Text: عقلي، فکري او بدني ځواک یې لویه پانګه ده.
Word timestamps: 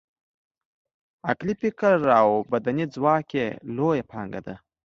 عقلي، 1.29 1.53
فکري 1.61 2.09
او 2.19 2.29
بدني 2.51 2.85
ځواک 2.95 3.27
یې 3.39 3.47
لویه 3.75 4.03
پانګه 4.11 4.41
ده. 4.47 4.55